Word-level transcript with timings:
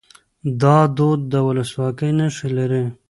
دا 0.61 0.77
دود 0.97 1.19
د 1.31 1.33
ولسواکۍ 1.47 2.11
نښې 2.19 2.49
لري. 2.57 2.83